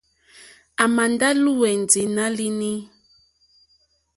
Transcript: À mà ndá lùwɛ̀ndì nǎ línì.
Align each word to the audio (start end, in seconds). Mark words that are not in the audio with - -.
À 0.81 0.85
mà 0.95 1.03
ndá 1.13 1.29
lùwɛ̀ndì 1.43 2.01
nǎ 2.15 2.25
línì. 2.37 2.71